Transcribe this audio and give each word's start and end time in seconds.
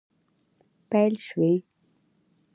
پیل 0.89 1.13
شوي 1.27 1.53